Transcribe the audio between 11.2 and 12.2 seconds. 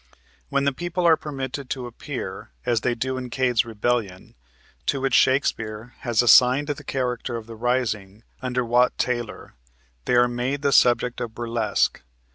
of burlesque.